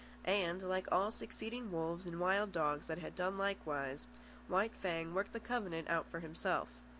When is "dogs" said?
2.51-2.87